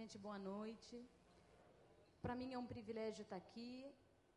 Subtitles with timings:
[0.00, 0.94] Gente, boa noite.
[2.22, 3.70] Para mim é um privilégio estar aqui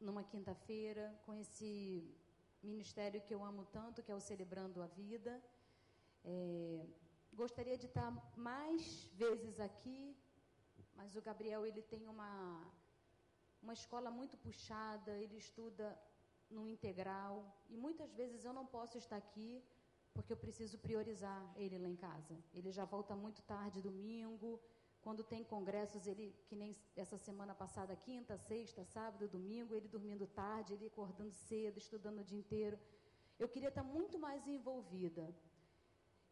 [0.05, 1.70] numa quinta-feira com esse
[2.62, 5.33] ministério que eu amo tanto, que é o Celebrando a Vida.
[6.25, 6.85] É,
[7.41, 10.02] gostaria de estar mais vezes aqui,
[10.98, 12.30] mas o Gabriel ele tem uma
[13.61, 15.88] uma escola muito puxada, ele estuda
[16.50, 17.34] no integral
[17.70, 19.64] e muitas vezes eu não posso estar aqui
[20.14, 22.36] porque eu preciso priorizar ele lá em casa.
[22.54, 24.59] Ele já volta muito tarde domingo,
[25.04, 30.25] quando tem congressos, ele, que nem essa semana passada, quinta, sexta, sábado, domingo, ele dormindo
[30.28, 32.77] tarde, ele acordando cedo, estudando o dia inteiro.
[33.38, 35.25] Eu queria estar muito mais envolvida.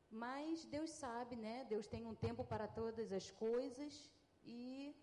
[0.10, 1.66] Mas Deus sabe, né?
[1.74, 4.10] Deus tem um tempo para todas as coisas
[4.44, 4.96] e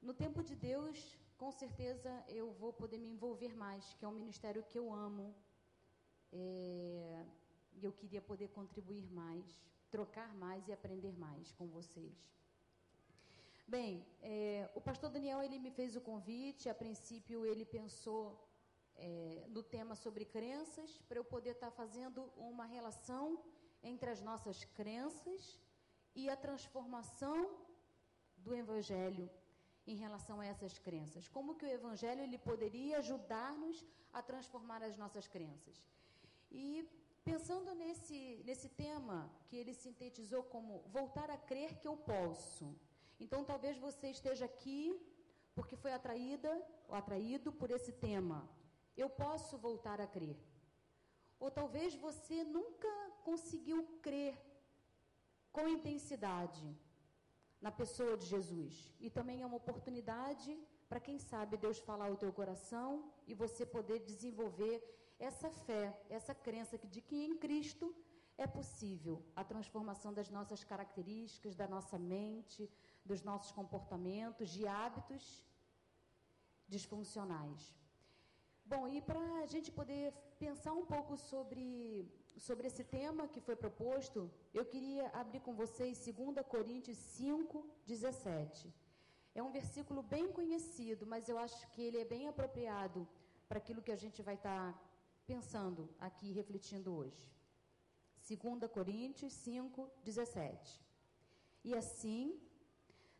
[0.00, 0.96] no tempo de Deus,
[1.36, 5.34] com certeza eu vou poder me envolver mais, que é um ministério que eu amo.
[6.32, 7.24] É,
[7.82, 9.46] eu queria poder contribuir mais,
[9.90, 12.37] trocar mais e aprender mais com vocês.
[13.68, 16.70] Bem, é, o pastor Daniel ele me fez o convite.
[16.70, 18.22] A princípio ele pensou
[18.96, 23.38] é, no tema sobre crenças para eu poder estar tá fazendo uma relação
[23.82, 25.60] entre as nossas crenças
[26.14, 27.58] e a transformação
[28.38, 29.28] do Evangelho
[29.86, 31.28] em relação a essas crenças.
[31.28, 35.76] Como que o Evangelho ele poderia ajudar-nos a transformar as nossas crenças?
[36.50, 36.88] E
[37.22, 42.74] pensando nesse, nesse tema que ele sintetizou como voltar a crer que eu posso.
[43.24, 44.80] Então, talvez você esteja aqui
[45.54, 46.50] porque foi atraída
[46.88, 48.48] ou atraído por esse tema.
[48.96, 50.38] Eu posso voltar a crer.
[51.38, 52.92] Ou talvez você nunca
[53.24, 54.34] conseguiu crer
[55.52, 56.66] com intensidade
[57.60, 58.74] na pessoa de Jesus.
[59.00, 60.50] E também é uma oportunidade
[60.88, 64.76] para quem sabe Deus falar o teu coração e você poder desenvolver
[65.18, 67.94] essa fé, essa crença de que em Cristo
[68.38, 72.70] é possível a transformação das nossas características, da nossa mente,
[73.10, 75.24] dos nossos comportamentos, de hábitos
[76.74, 77.62] disfuncionais.
[78.72, 80.06] Bom, e para a gente poder
[80.44, 81.70] pensar um pouco sobre,
[82.46, 84.18] sobre esse tema que foi proposto,
[84.58, 88.74] eu queria abrir com vocês 2 Coríntios 5, 17.
[89.38, 93.00] É um versículo bem conhecido, mas eu acho que ele é bem apropriado
[93.48, 94.78] para aquilo que a gente vai estar tá
[95.26, 97.22] pensando aqui, refletindo hoje.
[98.28, 100.82] 2 Coríntios 5, 17.
[101.64, 102.22] E assim,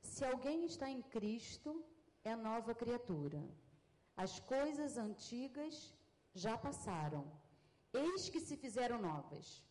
[0.01, 1.85] se alguém está em Cristo,
[2.25, 3.43] é nova criatura.
[4.17, 5.95] As coisas antigas
[6.35, 7.25] já passaram,
[7.93, 9.63] eis que se fizeram novas.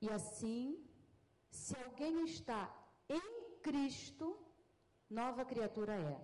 [0.00, 0.84] E assim,
[1.50, 2.60] se alguém está
[3.08, 4.36] em Cristo,
[5.08, 6.18] nova criatura é.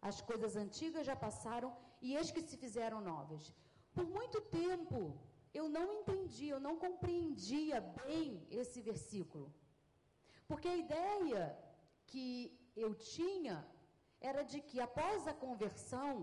[0.00, 3.52] As coisas antigas já passaram e eis que se fizeram novas.
[3.94, 5.16] Por muito tempo,
[5.54, 9.52] eu não entendi, eu não compreendia bem esse versículo.
[10.52, 11.44] Porque a ideia
[12.10, 12.26] que
[12.84, 13.56] eu tinha
[14.30, 16.14] era de que após a conversão,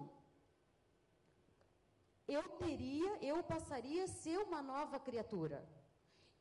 [2.35, 5.59] eu teria, eu passaria a ser uma nova criatura.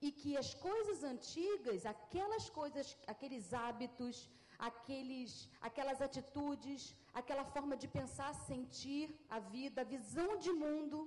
[0.06, 4.28] E que as coisas antigas, aquelas coisas, aqueles hábitos,
[4.68, 10.98] aqueles, aquelas atitudes, aquela forma de pensar, sentir a vida, a visão de mundo,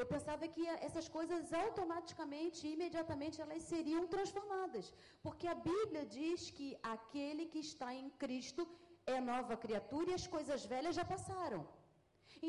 [0.00, 4.86] eu pensava que essas coisas automaticamente, imediatamente, elas seriam transformadas.
[5.24, 8.66] Porque a Bíblia diz que aquele que está em Cristo
[9.14, 11.62] é nova criatura e as coisas velhas já passaram.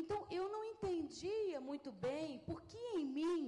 [0.00, 3.38] Então eu não entendia muito bem por que em mim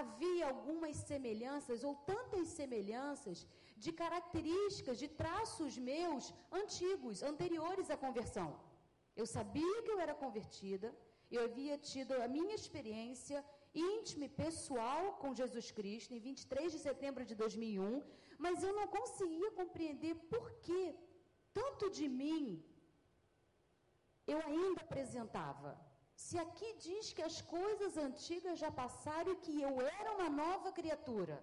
[0.00, 8.48] havia algumas semelhanças ou tantas semelhanças de características, de traços meus antigos, anteriores à conversão.
[9.14, 10.88] Eu sabia que eu era convertida
[11.36, 13.38] eu havia tido a minha experiência
[13.74, 18.02] íntima e pessoal com Jesus Cristo em 23 de setembro de 2001,
[18.44, 20.82] mas eu não conseguia compreender por que
[21.58, 22.42] tanto de mim
[24.32, 25.70] eu ainda apresentava.
[26.14, 30.70] Se aqui diz que as coisas antigas já passaram e que eu era uma nova
[30.78, 31.36] criatura.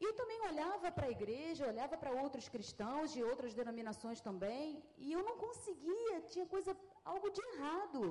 [0.00, 5.12] E também olhava para a igreja, olhava para outros cristãos de outras denominações também, e
[5.16, 8.02] eu não conseguia, tinha coisa, algo de errado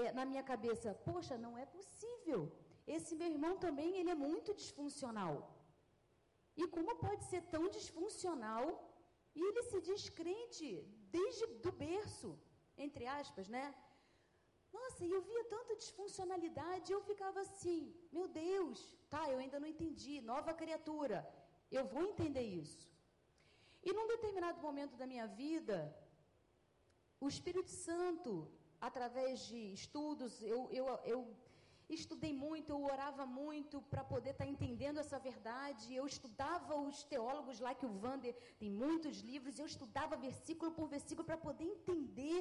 [0.00, 0.94] é, na minha cabeça.
[1.10, 2.40] Poxa, não é possível.
[2.86, 5.34] Esse meu irmão também, ele é muito disfuncional.
[6.60, 8.64] E como pode ser tão disfuncional
[9.34, 10.68] e ele se diz crente
[11.16, 12.38] desde do berço,
[12.76, 13.64] entre aspas, né?
[14.76, 17.80] Nossa, e eu via tanta disfuncionalidade, eu ficava assim,
[18.16, 18.78] meu Deus,
[19.12, 21.18] tá, eu ainda não entendi, nova criatura,
[21.78, 22.82] eu vou entender isso.
[23.86, 25.78] E num determinado momento da minha vida,
[27.24, 28.30] o Espírito Santo,
[28.88, 31.20] através de estudos, eu, eu, eu
[31.88, 35.94] estudei muito, eu orava muito para poder estar tá entendendo essa verdade.
[35.94, 40.88] Eu estudava os teólogos lá, que o Vander tem muitos livros, eu estudava versículo por
[40.88, 42.38] versículo para poder entender.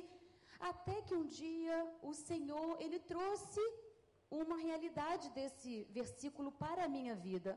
[0.71, 1.77] Até que um dia
[2.10, 3.63] o Senhor, ele trouxe
[4.42, 7.51] uma realidade desse versículo para a minha vida.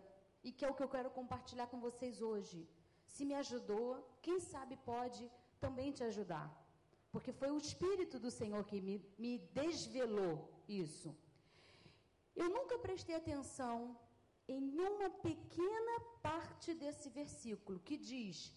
[0.47, 2.59] E que é o que eu quero compartilhar com vocês hoje.
[3.15, 3.89] Se me ajudou,
[4.25, 5.23] quem sabe pode
[5.65, 6.47] também te ajudar.
[7.13, 10.35] Porque foi o Espírito do Senhor que me, me desvelou
[10.69, 11.11] isso.
[12.35, 13.97] Eu nunca prestei atenção
[14.49, 18.53] em uma pequena parte desse versículo que diz: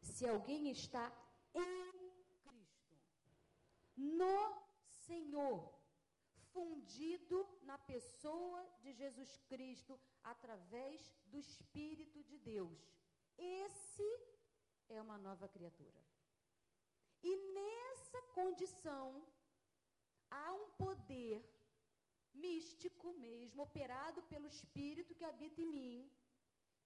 [0.00, 1.04] se alguém está
[1.54, 1.85] em
[3.96, 4.62] no
[5.06, 5.74] Senhor,
[6.52, 12.78] fundido na pessoa de Jesus Cristo através do Espírito de Deus.
[13.36, 14.08] Esse
[14.88, 16.00] é uma nova criatura.
[17.22, 19.26] E nessa condição
[20.30, 21.44] há um poder
[22.34, 26.10] místico mesmo, operado pelo Espírito que habita em mim,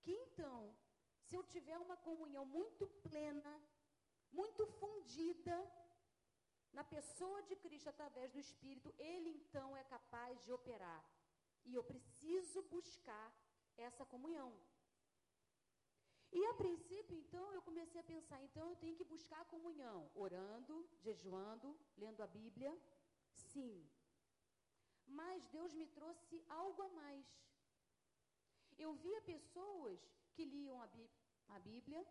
[0.01, 0.75] que então,
[1.19, 3.63] se eu tiver uma comunhão muito plena,
[4.33, 5.57] muito fundida
[6.73, 11.05] na pessoa de Cristo através do Espírito, ele então é capaz de operar.
[11.65, 13.29] E eu preciso buscar
[13.77, 14.53] essa comunhão.
[16.33, 20.09] E a princípio, então, eu comecei a pensar, então eu tenho que buscar a comunhão,
[20.15, 22.73] orando, jejuando, lendo a Bíblia.
[23.33, 23.85] Sim,
[25.07, 27.27] mas Deus me trouxe algo a mais.
[28.79, 29.99] Eu via pessoas
[30.35, 30.89] que liam a,
[31.49, 32.07] a Bíblia,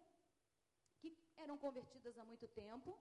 [1.00, 3.00] que eram convertidas há muito tempo,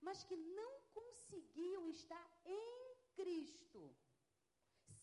[0.00, 3.82] mas que não conseguiam estar em Cristo,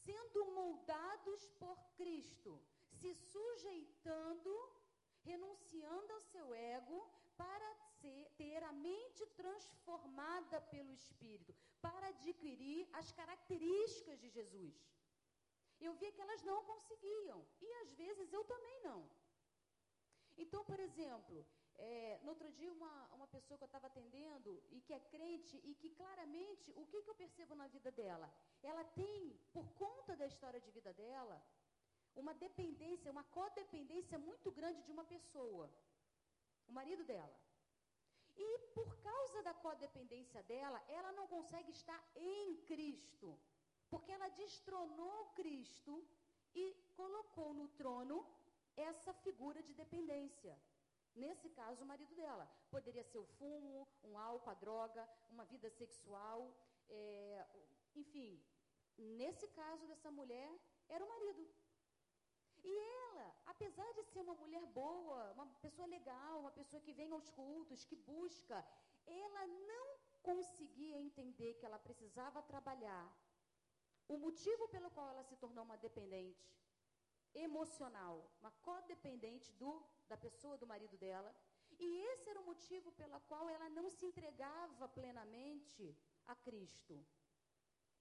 [0.04, 2.60] sendo moldados por Cristo,
[3.00, 4.54] se sujeitando,
[5.24, 7.00] renunciando ao seu ego
[7.36, 14.76] para ser, ter a mente transformada pelo Espírito, para adquirir as características de Jesus.
[15.80, 19.08] Eu via que elas não conseguiam, e às vezes eu também não.
[20.38, 21.46] Então, por exemplo,
[21.78, 25.60] é, no outro dia, uma, uma pessoa que eu estava atendendo e que é crente
[25.64, 28.34] e que claramente, o que, que eu percebo na vida dela?
[28.64, 31.42] Ela tem, por conta da história de vida dela,
[32.16, 35.70] uma dependência, uma codependência muito grande de uma pessoa,
[36.68, 37.36] o marido dela.
[38.36, 43.38] E por causa da codependência dela, ela não consegue estar em Cristo.
[43.90, 46.06] Porque ela destronou Cristo
[46.54, 46.66] e
[46.96, 48.26] colocou no trono
[48.76, 50.58] essa figura de dependência.
[51.24, 52.46] Nesse caso, o marido dela.
[52.70, 56.40] Poderia ser o fumo, um álcool, a droga, uma vida sexual.
[56.90, 57.46] É,
[57.96, 58.40] enfim,
[58.98, 60.52] nesse caso dessa mulher,
[60.88, 61.44] era o marido.
[62.64, 67.12] E ela, apesar de ser uma mulher boa, uma pessoa legal, uma pessoa que vem
[67.12, 68.64] aos cultos, que busca,
[69.06, 69.88] ela não
[70.22, 73.06] conseguia entender que ela precisava trabalhar.
[74.08, 76.46] O motivo pelo qual ela se tornou uma dependente
[77.48, 79.72] emocional, uma codependente do,
[80.08, 81.34] da pessoa, do marido dela.
[81.80, 85.96] E esse era o motivo pelo qual ela não se entregava plenamente
[86.26, 86.96] a Cristo.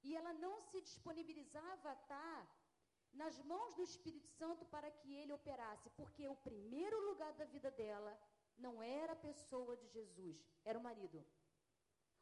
[0.03, 2.41] E ela não se disponibilizava a estar
[3.13, 7.71] nas mãos do Espírito Santo para que ele operasse, porque o primeiro lugar da vida
[7.71, 8.13] dela
[8.57, 11.25] não era a pessoa de Jesus, era o marido.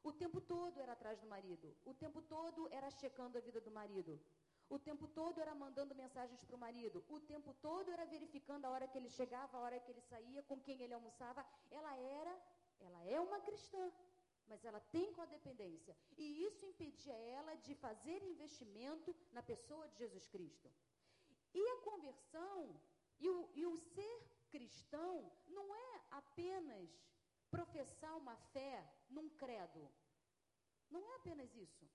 [0.02, 3.70] O tempo todo era atrás do marido, o tempo todo era checando a vida do
[3.70, 4.20] marido,
[4.68, 8.70] o tempo todo era mandando mensagens para o marido, o tempo todo era verificando a
[8.70, 11.44] hora que ele chegava, a hora que ele saía, com quem ele almoçava.
[11.70, 12.42] Ela era,
[12.80, 13.92] ela é uma cristã,
[14.46, 15.96] mas ela tem codependência.
[16.16, 20.70] E isso impedia ela de fazer investimento na pessoa de Jesus Cristo.
[21.52, 22.74] E a conversão
[23.20, 26.88] e o, e o ser cristão não é apenas
[27.50, 29.88] professar uma fé num credo.
[30.90, 31.88] Não é apenas isso.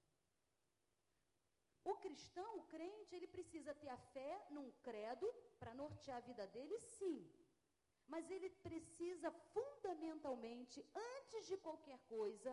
[1.92, 5.28] O cristão, o crente, ele precisa ter a fé num credo
[5.60, 7.20] para nortear a vida dele, sim.
[8.14, 10.78] Mas ele precisa fundamentalmente,
[11.12, 12.52] antes de qualquer coisa,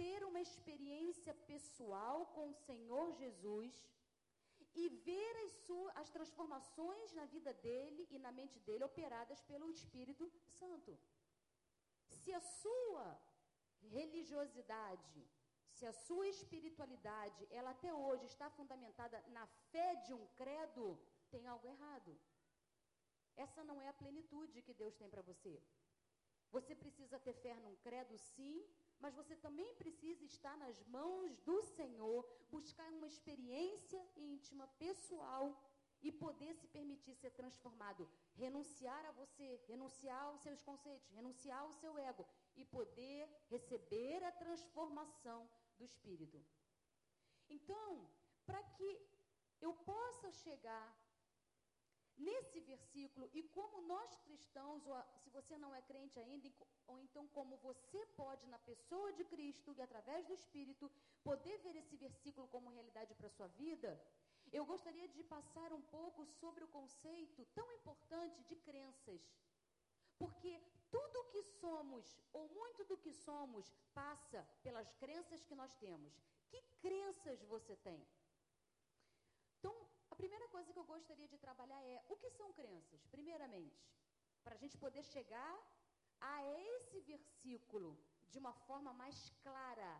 [0.00, 3.74] ter uma experiência pessoal com o Senhor Jesus
[4.82, 9.70] e ver as, suas, as transformações na vida dele e na mente dele operadas pelo
[9.70, 10.96] Espírito Santo.
[12.18, 13.06] Se a sua
[13.96, 15.26] religiosidade,
[15.76, 20.98] se a sua espiritualidade, ela até hoje está fundamentada na fé de um credo,
[21.30, 22.18] tem algo errado.
[23.36, 25.54] Essa não é a plenitude que Deus tem para você.
[26.50, 28.64] Você precisa ter fé num credo, sim,
[28.98, 35.44] mas você também precisa estar nas mãos do Senhor, buscar uma experiência íntima, pessoal
[36.02, 41.72] e poder se permitir ser transformado, renunciar a você, renunciar aos seus conceitos, renunciar ao
[41.72, 46.38] seu ego e poder receber a transformação do espírito.
[47.48, 48.08] Então,
[48.44, 48.90] para que
[49.60, 50.86] eu possa chegar
[52.16, 56.50] nesse versículo e como nós cristãos, ou se você não é crente ainda,
[56.86, 60.90] ou então como você pode, na pessoa de Cristo e através do Espírito,
[61.22, 64.00] poder ver esse versículo como realidade para a sua vida,
[64.52, 69.20] eu gostaria de passar um pouco sobre o conceito tão importante de crenças.
[70.18, 70.62] Porque
[70.96, 73.64] tudo que somos, ou muito do que somos,
[74.00, 76.12] passa pelas crenças que nós temos.
[76.50, 78.00] Que crenças você tem?
[79.58, 79.74] Então,
[80.10, 83.84] a primeira coisa que eu gostaria de trabalhar é o que são crenças, primeiramente,
[84.44, 85.54] para a gente poder chegar
[86.20, 86.34] a
[86.74, 87.90] esse versículo
[88.30, 89.92] de uma forma mais clara.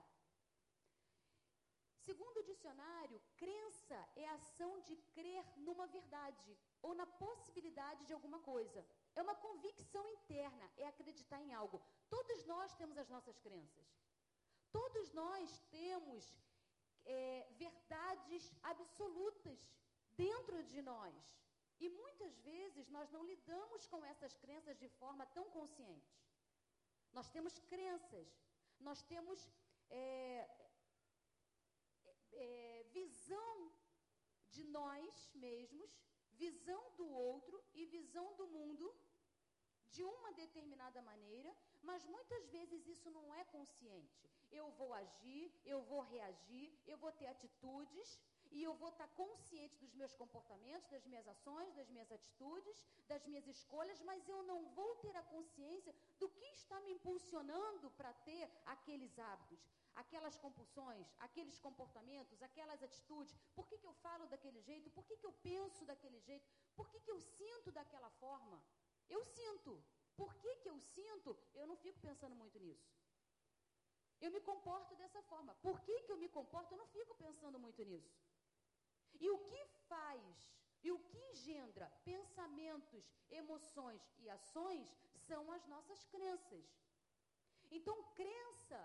[2.07, 8.13] Segundo o dicionário, crença é a ação de crer numa verdade ou na possibilidade de
[8.13, 8.87] alguma coisa.
[9.17, 11.83] É uma convicção interna, é acreditar em algo.
[12.09, 13.87] Todos nós temos as nossas crenças.
[14.71, 16.23] Todos nós temos
[17.07, 19.59] é, verdades absolutas
[20.25, 21.17] dentro de nós.
[21.81, 26.15] E muitas vezes nós não lidamos com essas crenças de forma tão consciente.
[27.13, 28.29] Nós temos crenças,
[28.79, 29.51] nós temos
[29.89, 30.49] é,
[32.33, 33.73] é, visão
[34.51, 35.91] de nós mesmos,
[36.33, 38.95] visão do outro e visão do mundo
[39.97, 41.51] de uma determinada maneira,
[41.83, 44.17] mas muitas vezes isso não é consciente.
[44.61, 48.09] Eu vou agir, eu vou reagir, eu vou ter atitudes
[48.57, 53.25] e eu vou estar consciente dos meus comportamentos, das minhas ações, das minhas atitudes, das
[53.27, 58.13] minhas escolhas, mas eu não vou ter a consciência do que está me impulsionando para
[58.29, 59.59] ter aqueles hábitos,
[59.97, 63.35] aquelas compulsões, aqueles comportamentos, aquelas atitudes.
[63.55, 64.91] Por que, que eu falo daquele jeito?
[64.91, 66.47] Por que, que eu penso daquele jeito?
[66.75, 68.63] Por que, que eu sinto daquela forma?
[69.09, 69.83] Eu sinto.
[70.17, 71.37] Por que, que eu sinto?
[71.55, 72.91] Eu não fico pensando muito nisso.
[74.21, 75.55] Eu me comporto dessa forma.
[75.57, 76.73] Por que, que eu me comporto?
[76.73, 78.17] Eu não fico pensando muito nisso.
[79.21, 84.87] E o que faz e o que engendra pensamentos, emoções e ações
[85.27, 86.65] são as nossas crenças.
[87.71, 88.81] Então, crença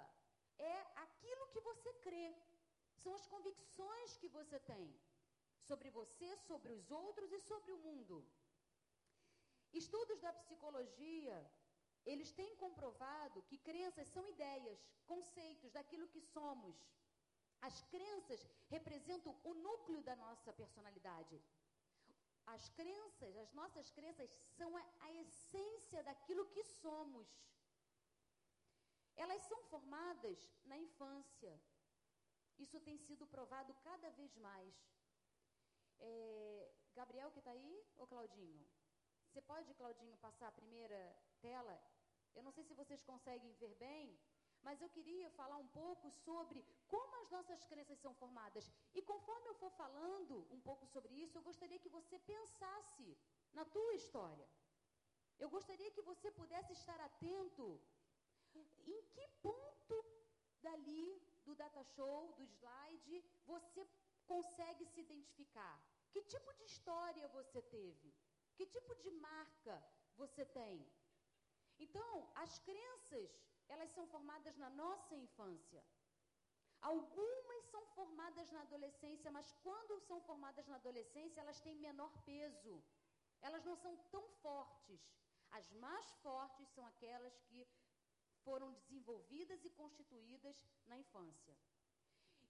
[0.57, 2.35] é aquilo que você crê,
[2.95, 4.93] são as convicções que você tem
[5.59, 8.25] sobre você, sobre os outros e sobre o mundo.
[9.73, 11.37] Estudos da psicologia,
[12.05, 16.75] eles têm comprovado que crenças são ideias, conceitos daquilo que somos.
[17.61, 21.41] As crenças representam o núcleo da nossa personalidade.
[22.47, 27.27] As crenças, as nossas crenças são a, a essência daquilo que somos.
[29.15, 31.61] Elas são formadas na infância.
[32.57, 34.73] Isso tem sido provado cada vez mais.
[35.99, 38.65] É, Gabriel que está aí, ou Claudinho?
[39.31, 40.99] Você pode, Claudinho, passar a primeira
[41.39, 41.73] tela?
[42.35, 44.19] Eu não sei se vocês conseguem ver bem,
[44.61, 48.69] mas eu queria falar um pouco sobre como as nossas crenças são formadas.
[48.93, 53.17] E conforme eu for falando um pouco sobre isso, eu gostaria que você pensasse
[53.53, 54.45] na tua história.
[55.39, 57.79] Eu gostaria que você pudesse estar atento
[58.53, 59.97] em que ponto
[60.61, 61.07] dali
[61.45, 63.87] do data show, do slide, você
[64.27, 65.81] consegue se identificar.
[66.11, 68.13] Que tipo de história você teve?
[68.61, 69.75] Que tipo de marca
[70.15, 70.87] você tem?
[71.79, 73.31] Então, as crenças,
[73.67, 75.83] elas são formadas na nossa infância.
[76.79, 82.75] Algumas são formadas na adolescência, mas quando são formadas na adolescência, elas têm menor peso.
[83.41, 85.01] Elas não são tão fortes.
[85.49, 87.67] As mais fortes são aquelas que
[88.43, 91.57] foram desenvolvidas e constituídas na infância.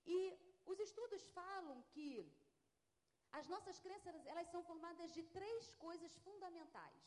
[0.06, 0.18] E
[0.66, 2.30] os estudos falam que
[3.40, 7.04] as nossas crenças, elas são formadas de três coisas fundamentais: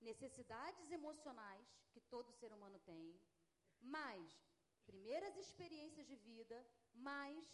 [0.00, 3.20] necessidades emocionais que todo ser humano tem,
[3.80, 4.30] mais
[4.86, 6.58] primeiras experiências de vida,
[6.94, 7.44] mais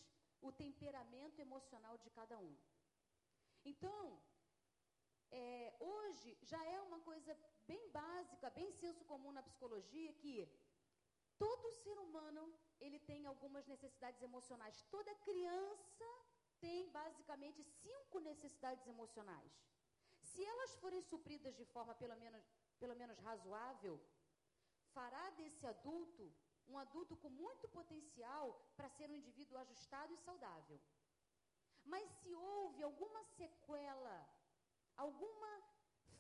[0.41, 2.55] o temperamento emocional de cada um.
[3.65, 4.23] Então,
[5.31, 7.37] é, hoje já é uma coisa
[7.67, 10.49] bem básica, bem senso comum na psicologia que
[11.39, 12.43] todo ser humano
[12.81, 14.85] ele tem algumas necessidades emocionais.
[14.91, 16.05] Toda criança
[16.61, 19.53] tem basicamente cinco necessidades emocionais.
[20.23, 22.45] Se elas forem supridas de forma pelo menos,
[22.79, 24.01] pelo menos razoável,
[24.93, 26.33] fará desse adulto
[26.69, 28.45] um adulto com muito potencial
[28.77, 30.81] para ser um indivíduo ajustado e saudável.
[31.85, 34.29] Mas se houve alguma sequela,
[34.97, 35.63] alguma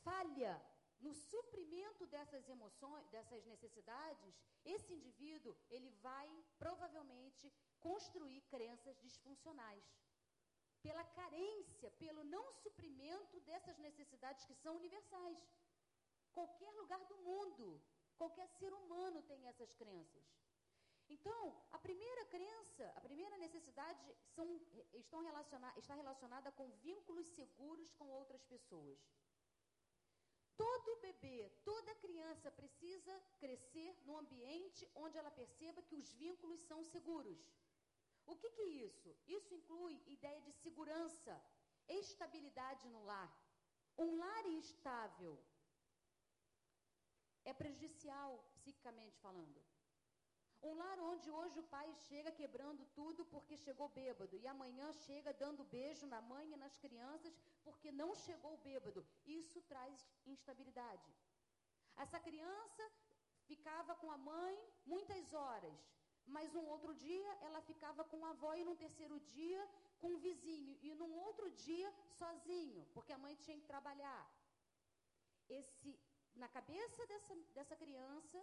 [0.04, 0.54] falha
[1.00, 6.28] no suprimento dessas emoções, dessas necessidades, esse indivíduo, ele vai
[6.58, 9.84] provavelmente construir crenças disfuncionais.
[10.86, 15.38] Pela carência, pelo não suprimento dessas necessidades que são universais.
[16.32, 17.82] Qualquer lugar do mundo,
[18.16, 20.24] qualquer ser humano tem essas crenças.
[21.08, 24.46] Então, a primeira crença, a primeira necessidade são,
[24.92, 28.98] estão relaciona, está relacionada com vínculos seguros com outras pessoas.
[30.56, 36.82] Todo bebê, toda criança precisa crescer num ambiente onde ela perceba que os vínculos são
[36.84, 37.52] seguros.
[38.26, 39.10] O que, que é isso?
[39.26, 41.34] Isso inclui ideia de segurança,
[41.88, 43.32] estabilidade no lar.
[43.96, 45.38] Um lar instável
[47.44, 49.60] é prejudicial, psicicamente falando.
[50.62, 55.32] Um lar onde hoje o pai chega quebrando tudo porque chegou bêbado e amanhã chega
[55.32, 59.06] dando beijo na mãe e nas crianças porque não chegou bêbado.
[59.24, 61.14] Isso traz instabilidade.
[61.96, 62.82] Essa criança
[63.50, 64.54] ficava com a mãe
[64.84, 65.78] muitas horas,
[66.26, 69.68] mas um outro dia ela ficava com a avó e no terceiro dia
[70.00, 74.22] com o vizinho e num outro dia sozinho, porque a mãe tinha que trabalhar.
[75.48, 75.98] Esse
[76.34, 78.38] na cabeça dessa, dessa criança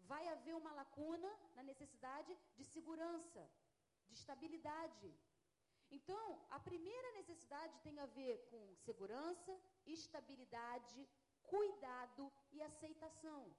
[0.00, 3.48] vai haver uma lacuna na necessidade de segurança,
[4.08, 5.14] de estabilidade.
[5.90, 9.52] Então, a primeira necessidade tem a ver com segurança,
[9.86, 11.08] estabilidade,
[11.44, 13.54] cuidado e aceitação.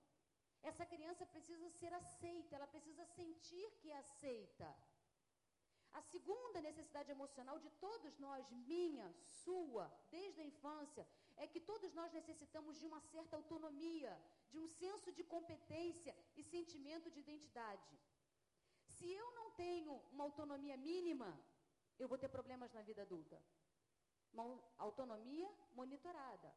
[0.63, 4.75] Essa criança precisa ser aceita, ela precisa sentir que é aceita.
[5.93, 9.11] A segunda necessidade emocional de todos nós, minha,
[9.43, 14.11] sua, desde a infância, é que todos nós necessitamos de uma certa autonomia,
[14.51, 17.99] de um senso de competência e sentimento de identidade.
[18.95, 21.29] Se eu não tenho uma autonomia mínima,
[21.99, 23.41] eu vou ter problemas na vida adulta.
[24.33, 26.53] Uma autonomia monitorada.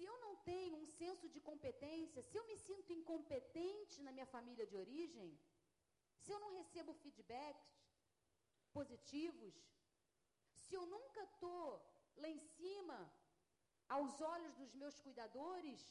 [0.00, 4.24] Se eu não tenho um senso de competência, se eu me sinto incompetente na minha
[4.34, 5.28] família de origem,
[6.22, 7.68] se eu não recebo feedbacks
[8.76, 9.54] positivos,
[10.62, 11.66] se eu nunca estou
[12.16, 12.98] lá em cima,
[13.96, 15.82] aos olhos dos meus cuidadores,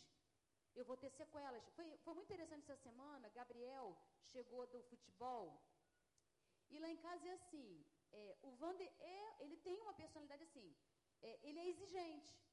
[0.76, 1.70] eu vou ter sequelas.
[1.76, 3.96] Foi, foi muito interessante essa semana, Gabriel
[4.34, 5.46] chegou do futebol,
[6.72, 10.76] e lá em casa é assim, é, o Vander é, ele tem uma personalidade assim,
[11.22, 12.49] é, ele é exigente.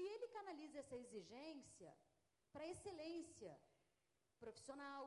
[0.00, 1.90] E ele canaliza essa exigência
[2.52, 3.52] para excelência
[4.42, 5.04] profissional,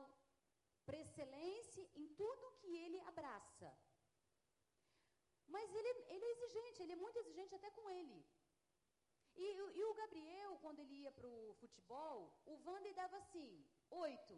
[0.86, 3.70] para excelência em tudo que ele abraça.
[5.54, 8.18] Mas ele, ele é exigente, ele é muito exigente até com ele.
[9.36, 9.46] E,
[9.78, 14.36] e o Gabriel, quando ele ia para o futebol, o Wander dava assim, oito.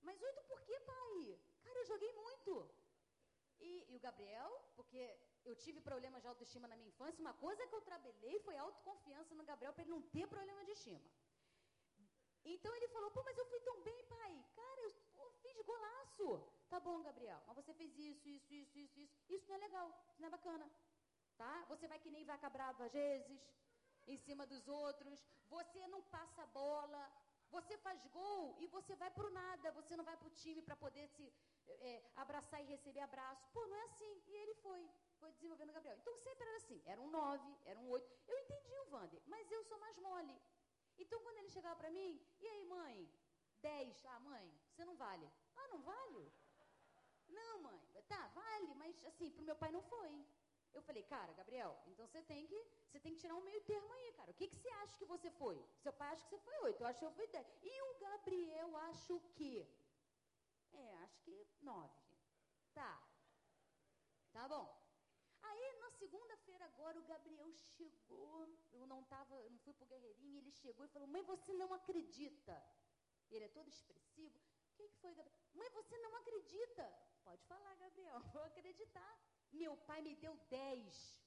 [0.00, 1.40] Mas oito por quê, pai?
[1.64, 2.70] Cara, eu joguei muito.
[3.60, 5.02] E, e, o Gabriel, porque
[5.44, 9.34] eu tive problemas de autoestima na minha infância, uma coisa que eu trabalhei foi autoconfiança
[9.34, 11.00] no Gabriel para ele não ter problema de estima.
[12.44, 14.44] Então ele falou, pô, mas eu fui tão bem, pai.
[14.54, 16.26] Cara, eu pô, fiz golaço.
[16.68, 19.24] Tá bom, Gabriel, mas você fez isso, isso, isso, isso, isso.
[19.28, 20.70] Isso não é legal, isso não é bacana.
[21.36, 21.64] Tá?
[21.68, 23.50] Você vai que nem vaca brava às vezes,
[24.06, 25.18] em cima dos outros.
[25.48, 27.02] Você não passa bola.
[27.50, 29.72] Você faz gol e você vai pro nada.
[29.72, 31.32] Você não vai pro time para poder se
[31.66, 33.48] é, abraçar e receber abraço.
[33.52, 34.22] Pô, não é assim.
[34.26, 34.90] E ele foi,
[35.24, 35.96] foi desenvolvendo o Gabriel.
[36.00, 36.82] Então sempre era assim.
[36.84, 38.06] Era um nove, era um oito.
[38.32, 40.36] Eu entendi o Vander, mas eu sou mais mole.
[40.98, 42.10] Então quando ele chegava para mim,
[42.40, 43.10] e aí, mãe?
[43.60, 44.04] Dez.
[44.04, 45.26] Ah, mãe, você não vale.
[45.56, 46.22] Ah, não vale?
[47.28, 47.80] Não, mãe.
[48.06, 50.12] Tá, vale, mas assim, pro meu pai não foi.
[50.74, 52.60] Eu falei, cara, Gabriel, então você tem que,
[52.90, 54.30] você tem que tirar um meio termo aí, cara.
[54.32, 55.56] O que, que você acha que você foi?
[55.84, 57.46] Seu pai acha que você foi oito, eu acho que eu fui dez.
[57.62, 59.66] E o Gabriel acha o quê?
[60.72, 61.94] É, acho que nove.
[62.74, 62.92] Tá.
[64.32, 64.83] Tá bom.
[66.04, 68.46] Segunda-feira agora, o Gabriel chegou.
[68.78, 71.72] Eu não tava, eu não fui pro Guerreirinho, ele chegou e falou, mãe, você não
[71.72, 72.56] acredita.
[73.30, 74.38] Ele é todo expressivo.
[74.38, 75.38] O que, que foi, Gabriel?
[75.54, 76.84] Mãe, você não acredita.
[77.28, 79.12] Pode falar, Gabriel, vou acreditar.
[79.50, 81.24] Meu pai me deu 10.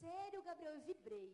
[0.00, 1.30] Sério, Gabriel, eu vibrei.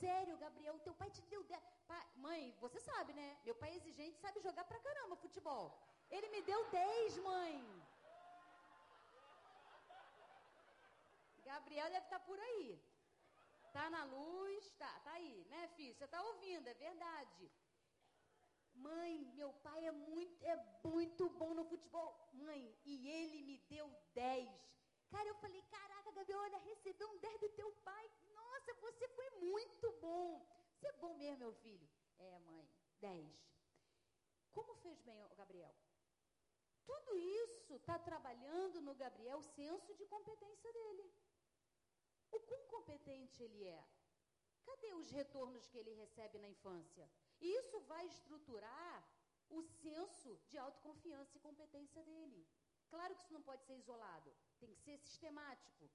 [0.00, 1.62] Sério, Gabriel, teu pai te deu 10.
[1.86, 3.38] Pai, mãe, você sabe, né?
[3.44, 5.78] Meu pai é exigente, sabe jogar pra caramba futebol.
[6.10, 7.81] Ele me deu 10, mãe.
[11.52, 12.68] Gabriel deve estar tá por aí.
[13.72, 15.94] Tá na luz, tá, tá aí, né, filho?
[15.94, 17.50] Você tá ouvindo, é verdade.
[18.74, 22.10] Mãe, meu pai é muito, é muito bom no futebol.
[22.32, 24.48] Mãe, e ele me deu 10.
[25.10, 28.10] Cara, eu falei, caraca, Gabriel, olha, recebeu um 10 do teu pai.
[28.34, 30.46] Nossa, você foi muito bom.
[30.74, 31.88] Você é bom mesmo, meu filho.
[32.18, 32.66] É, mãe,
[33.00, 33.30] 10.
[34.52, 35.74] Como fez bem o Gabriel?
[36.86, 41.12] Tudo isso está trabalhando no Gabriel o senso de competência dele.
[42.36, 43.84] O quão competente ele é?
[44.64, 47.08] Cadê os retornos que ele recebe na infância?
[47.40, 48.94] Isso vai estruturar
[49.50, 52.46] o senso de autoconfiança e competência dele.
[52.88, 55.90] Claro que isso não pode ser isolado, tem que ser sistemático.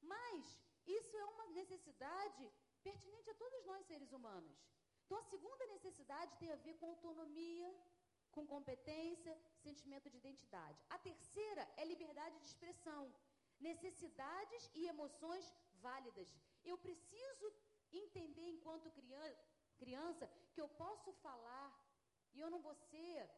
[0.00, 2.52] Mas isso é uma necessidade
[2.82, 4.58] pertinente a todos nós seres humanos.
[5.04, 7.68] Então, a segunda necessidade tem a ver com autonomia,
[8.30, 10.80] com competência, sentimento de identidade.
[10.88, 13.12] A terceira é liberdade de expressão,
[13.68, 15.46] necessidades e emoções
[15.86, 16.28] válidas.
[16.64, 17.46] Eu preciso
[17.92, 18.90] entender enquanto
[19.82, 21.68] criança que eu posso falar
[22.34, 23.30] e eu não vou ser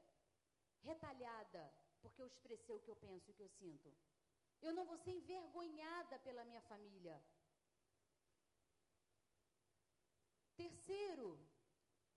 [0.83, 1.63] retalhada
[2.01, 3.93] porque eu expressei o que eu penso e o que eu sinto.
[4.61, 7.17] Eu não vou ser envergonhada pela minha família.
[10.57, 11.29] Terceiro,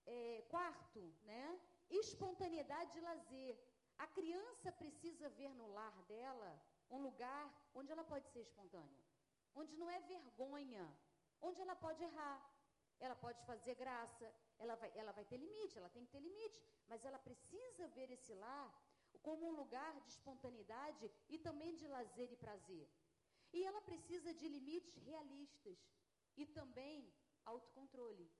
[0.04, 1.60] é, quarto, né?
[1.88, 3.54] Espontaneidade de lazer.
[3.98, 6.50] A criança precisa ver no lar dela
[6.90, 7.44] um lugar
[7.74, 9.04] onde ela pode ser espontânea,
[9.54, 10.84] onde não é vergonha,
[11.40, 12.38] onde ela pode errar,
[12.98, 16.62] ela pode fazer graça, ela vai, ela vai ter limite, ela tem que ter limite,
[16.88, 18.70] mas ela precisa ver esse lar
[19.22, 22.88] como um lugar de espontaneidade e também de lazer e prazer.
[23.52, 25.78] E ela precisa de limites realistas
[26.36, 27.12] e também
[27.44, 28.30] autocontrole.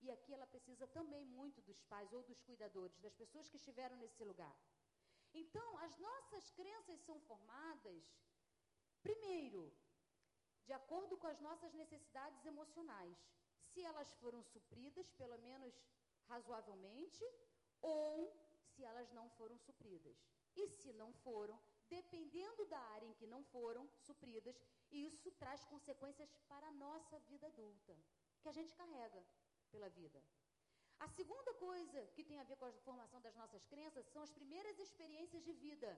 [0.00, 3.96] E aqui ela precisa também muito dos pais ou dos cuidadores, das pessoas que estiveram
[3.96, 4.54] nesse lugar.
[5.34, 8.02] Então, as nossas crenças são formadas,
[9.02, 9.72] primeiro,
[10.64, 13.16] de acordo com as nossas necessidades emocionais.
[13.58, 15.74] Se elas foram supridas, pelo menos
[16.28, 17.24] razoavelmente,
[17.80, 18.32] ou
[18.72, 20.16] se elas não foram supridas.
[20.54, 24.56] E se não foram, dependendo da área em que não foram supridas,
[24.90, 27.96] isso traz consequências para a nossa vida adulta,
[28.40, 29.24] que a gente carrega
[29.70, 30.22] pela vida.
[31.04, 34.32] A segunda coisa que tem a ver com a formação das nossas crenças são as
[34.38, 35.90] primeiras experiências de vida.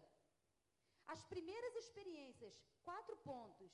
[1.15, 2.55] As primeiras experiências,
[2.87, 3.73] quatro pontos.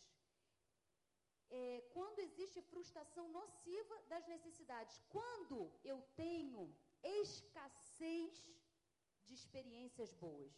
[1.59, 4.97] É, quando existe frustração nociva das necessidades.
[5.14, 6.62] Quando eu tenho
[7.03, 8.33] escassez
[9.27, 10.53] de experiências boas.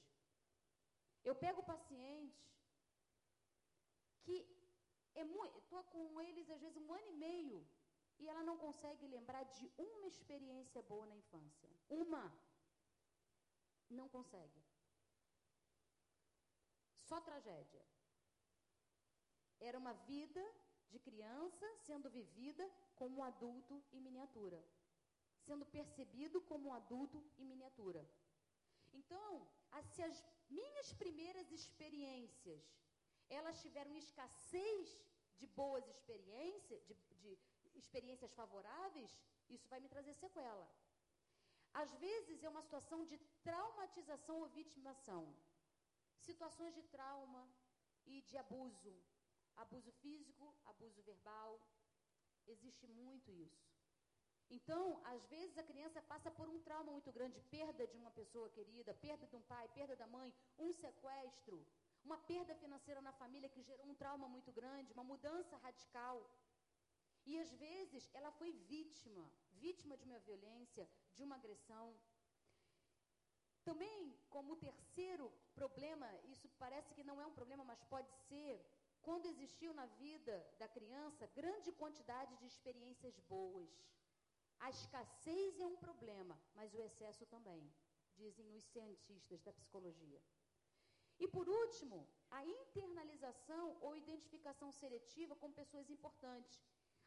[1.28, 2.40] Eu pego pacientes
[4.24, 4.36] que
[5.62, 7.60] estou com eles às vezes um ano e meio
[8.22, 11.68] e ela não consegue lembrar de uma experiência boa na infância.
[11.88, 12.24] Uma.
[13.90, 14.60] Não consegue.
[17.08, 17.84] Só tragédia.
[19.68, 20.42] Era uma vida
[20.92, 24.60] de criança sendo vivida como um adulto em miniatura.
[25.46, 28.08] Sendo percebido como um adulto em miniatura.
[28.92, 29.48] Então,
[29.94, 32.62] se as minhas primeiras experiências,
[33.28, 35.02] elas tiveram escassez
[35.38, 37.36] de boas experiências, de, de
[37.74, 39.10] experiências favoráveis,
[39.48, 40.68] isso vai me trazer sequela.
[41.74, 45.22] Às vezes é uma situação de traumatização ou vitimação.
[46.18, 47.42] Situações de trauma
[48.06, 48.94] e de abuso.
[49.56, 51.60] Abuso físico, abuso verbal.
[52.46, 53.72] Existe muito isso.
[54.50, 58.50] Então, às vezes a criança passa por um trauma muito grande, perda de uma pessoa
[58.50, 61.66] querida, perda de um pai, perda da mãe, um sequestro,
[62.04, 66.16] uma perda financeira na família que gerou um trauma muito grande, uma mudança radical.
[67.24, 71.94] E às vezes ela foi vítima, vítima de uma violência, de uma agressão.
[73.64, 78.60] Também, como terceiro problema, isso parece que não é um problema, mas pode ser,
[79.00, 83.70] quando existiu na vida da criança grande quantidade de experiências boas.
[84.58, 87.62] A escassez é um problema, mas o excesso também,
[88.16, 90.20] dizem os cientistas da psicologia.
[91.18, 96.60] E por último, a internalização ou identificação seletiva com pessoas importantes.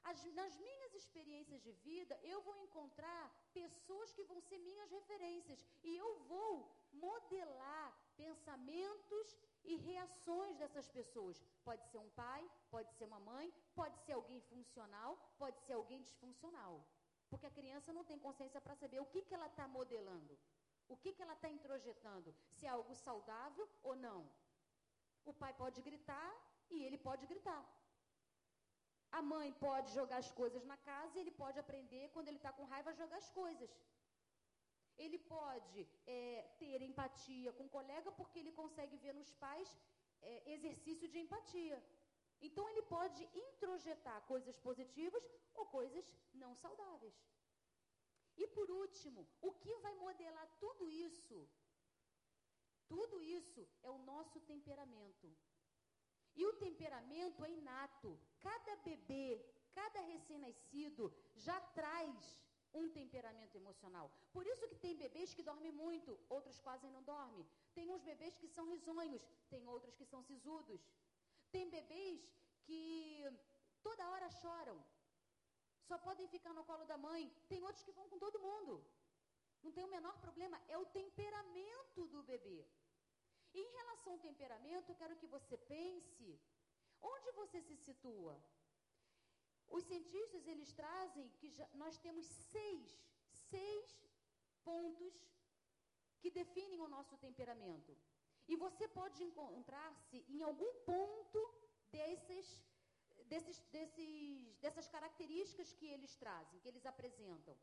[0.09, 5.65] As, nas minhas experiências de vida, eu vou encontrar pessoas que vão ser minhas referências
[5.83, 6.53] e eu vou
[6.93, 11.41] modelar pensamentos e reações dessas pessoas.
[11.63, 16.01] Pode ser um pai, pode ser uma mãe, pode ser alguém funcional, pode ser alguém
[16.03, 16.85] disfuncional.
[17.29, 20.37] Porque a criança não tem consciência para saber o que, que ela está modelando,
[20.87, 24.29] o que, que ela está introjetando, se é algo saudável ou não.
[25.25, 26.29] O pai pode gritar
[26.69, 27.61] e ele pode gritar.
[29.11, 32.51] A mãe pode jogar as coisas na casa e ele pode aprender, quando ele está
[32.51, 33.69] com raiva, a jogar as coisas.
[34.97, 39.69] Ele pode é, ter empatia com o colega porque ele consegue ver nos pais
[40.21, 41.81] é, exercício de empatia.
[42.41, 47.15] Então, ele pode introjetar coisas positivas ou coisas não saudáveis.
[48.37, 51.47] E por último, o que vai modelar tudo isso?
[52.87, 55.27] Tudo isso é o nosso temperamento.
[56.35, 58.19] E o temperamento é inato.
[58.39, 59.43] Cada bebê,
[59.73, 62.15] cada recém-nascido já traz
[62.73, 64.11] um temperamento emocional.
[64.33, 67.45] Por isso que tem bebês que dormem muito, outros quase não dormem.
[67.73, 70.81] Tem uns bebês que são risonhos, tem outros que são sisudos.
[71.51, 72.19] Tem bebês
[72.65, 73.23] que
[73.81, 74.77] toda hora choram.
[75.87, 77.31] Só podem ficar no colo da mãe.
[77.47, 78.83] Tem outros que vão com todo mundo.
[79.63, 80.59] Não tem o menor problema.
[80.67, 82.65] É o temperamento do bebê.
[83.63, 86.29] Em relação ao temperamento, eu quero que você pense
[87.13, 88.35] onde você se situa.
[89.75, 92.89] Os cientistas eles trazem que já, nós temos seis,
[93.49, 93.85] seis
[94.63, 95.15] pontos
[96.19, 97.95] que definem o nosso temperamento.
[98.47, 101.41] E você pode encontrar-se em algum ponto
[101.91, 102.47] desses,
[103.31, 107.55] desses, desses, dessas características que eles trazem, que eles apresentam.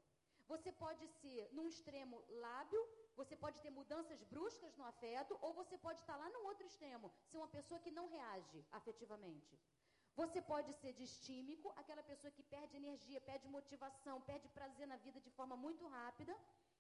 [0.48, 2.82] Você pode ser, num extremo, lábio,
[3.16, 7.12] você pode ter mudanças bruscas no afeto, ou você pode estar lá no outro extremo,
[7.30, 9.58] ser uma pessoa que não reage afetivamente.
[10.14, 15.18] Você pode ser distímico, aquela pessoa que perde energia, perde motivação, perde prazer na vida
[15.20, 16.36] de forma muito rápida.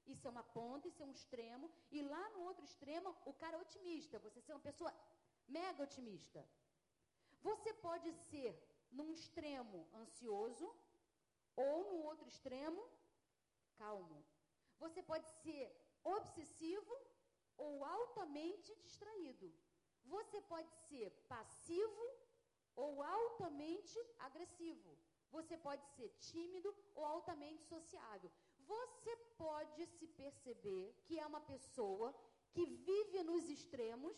[0.06, 1.70] Isso é uma ponta, isso é um extremo.
[1.90, 4.18] E lá no outro extremo, o cara é otimista.
[4.18, 4.92] Você ser uma pessoa
[5.48, 6.46] mega otimista.
[7.40, 8.50] Você pode ser,
[8.90, 10.74] num extremo, ansioso,
[11.56, 12.86] ou no outro extremo,
[13.78, 14.22] calmo.
[14.78, 16.94] Você pode ser obsessivo
[17.56, 19.52] ou altamente distraído.
[20.04, 22.04] Você pode ser passivo
[22.74, 24.98] ou altamente agressivo.
[25.30, 28.30] Você pode ser tímido ou altamente sociável.
[28.66, 32.14] Você pode se perceber que é uma pessoa
[32.52, 34.16] que vive nos extremos,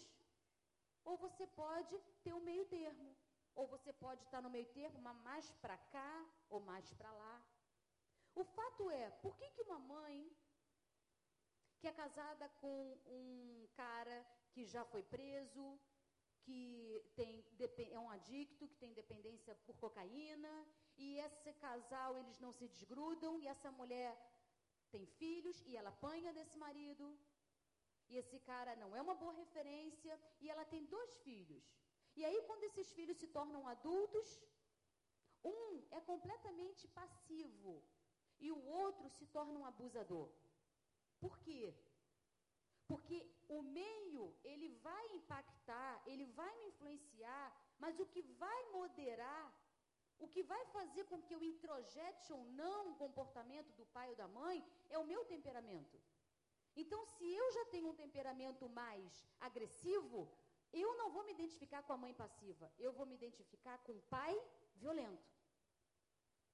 [1.05, 3.16] ou você pode ter um meio termo.
[3.55, 7.47] Ou você pode estar no meio termo, mas mais para cá ou mais para lá.
[8.35, 10.37] O fato é, por que, que uma mãe
[11.85, 14.16] que é casada com um cara
[14.53, 15.64] que já foi preso,
[16.44, 16.57] que
[17.14, 20.53] tem, é um adicto, que tem dependência por cocaína,
[20.97, 24.12] e esse casal eles não se desgrudam, e essa mulher
[24.90, 27.07] tem filhos e ela apanha desse marido,
[28.09, 31.66] e esse cara não é uma boa referência, e ela tem dois filhos.
[32.16, 34.40] E aí, quando esses filhos se tornam adultos,
[35.44, 37.85] um é completamente passivo
[38.40, 40.31] e o outro se torna um abusador.
[41.24, 41.74] Por quê?
[42.90, 43.18] Porque
[43.56, 47.46] o meio, ele vai impactar, ele vai me influenciar,
[47.78, 49.46] mas o que vai moderar,
[50.18, 54.16] o que vai fazer com que eu introjete ou não o comportamento do pai ou
[54.22, 55.98] da mãe, é o meu temperamento.
[56.76, 60.30] Então, se eu já tenho um temperamento mais agressivo,
[60.72, 64.06] eu não vou me identificar com a mãe passiva, eu vou me identificar com o
[64.16, 64.34] pai
[64.76, 65.34] violento.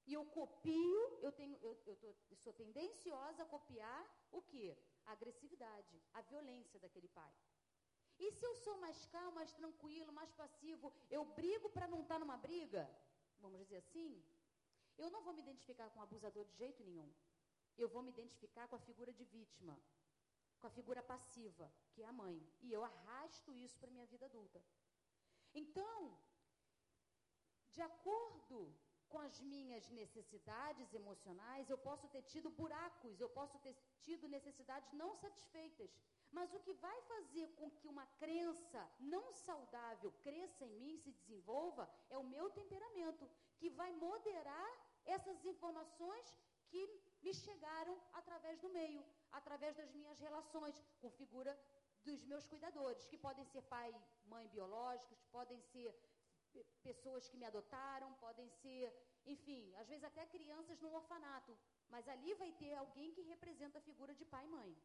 [0.07, 4.77] E eu copio, eu, tenho, eu, eu, tô, eu sou tendenciosa a copiar o quê?
[5.07, 7.33] A agressividade, a violência daquele pai.
[8.19, 12.17] E se eu sou mais calmo, mais tranquilo, mais passivo, eu brigo para não estar
[12.17, 12.89] tá numa briga,
[13.39, 14.23] vamos dizer assim,
[14.99, 17.11] eu não vou me identificar com o abusador de jeito nenhum.
[17.79, 19.81] Eu vou me identificar com a figura de vítima,
[20.61, 22.37] com a figura passiva, que é a mãe.
[22.61, 24.63] E eu arrasto isso para minha vida adulta.
[25.55, 26.19] Então,
[27.71, 28.59] de acordo
[29.11, 34.93] com as minhas necessidades emocionais, eu posso ter tido buracos, eu posso ter tido necessidades
[34.93, 35.91] não satisfeitas.
[36.31, 41.11] Mas o que vai fazer com que uma crença não saudável cresça em mim, se
[41.13, 44.71] desenvolva, é o meu temperamento, que vai moderar
[45.05, 46.27] essas informações
[46.69, 46.83] que
[47.23, 51.59] me chegaram através do meio, através das minhas relações com figura
[52.05, 53.95] dos meus cuidadores, que podem ser pai,
[54.27, 55.93] mãe biológicos, podem ser
[56.83, 58.93] pessoas que me adotaram, podem ser,
[59.25, 61.57] enfim, às vezes até crianças no orfanato,
[61.89, 64.77] mas ali vai ter alguém que representa a figura de pai e mãe.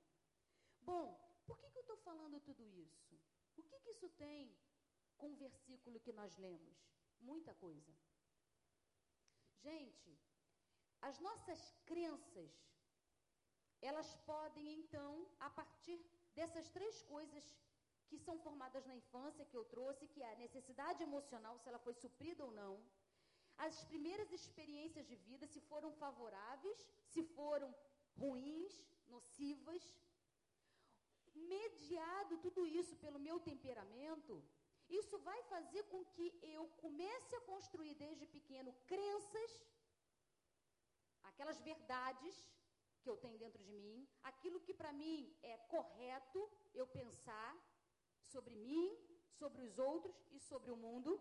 [0.82, 1.08] Bom,
[1.46, 3.16] por que, que eu estou falando tudo isso?
[3.58, 4.56] O que, que isso tem
[5.18, 6.78] com o versículo que nós lemos?
[7.22, 7.94] Muita coisa.
[9.62, 10.20] Gente,
[11.02, 12.52] as nossas crenças,
[13.82, 15.98] elas podem então, a partir
[16.36, 17.56] dessas três coisas
[18.18, 21.80] que são formadas na infância, que eu trouxe, que é a necessidade emocional, se ela
[21.86, 22.74] foi suprida ou não,
[23.58, 26.80] as primeiras experiências de vida, se foram favoráveis,
[27.14, 27.70] se foram
[28.18, 28.74] ruins,
[29.08, 29.84] nocivas,
[31.36, 34.44] mediado tudo isso pelo meu temperamento,
[34.90, 39.52] isso vai fazer com que eu comece a construir desde pequeno crenças,
[41.24, 42.36] aquelas verdades
[43.02, 47.52] que eu tenho dentro de mim, aquilo que para mim é correto eu pensar,
[48.36, 48.86] sobre mim,
[49.42, 51.12] sobre os outros e sobre o mundo.